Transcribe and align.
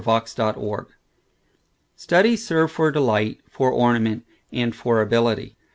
Of 0.03 0.27
Studies 0.27 0.87
STUDIES 1.95 2.43
serve 2.47 2.71
for 2.71 2.91
delight, 2.91 3.41
for 3.47 3.69
ornament, 3.69 4.25
and 4.51 4.75
for 4.75 4.99
ability. 4.99 5.55